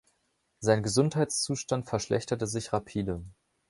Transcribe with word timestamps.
Sein 0.61 0.81
Gesundheitszustand 0.81 1.87
verschlechterte 1.87 2.47
sich 2.47 2.73
rapide. 2.73 3.23